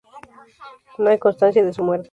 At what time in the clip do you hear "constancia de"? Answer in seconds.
1.19-1.73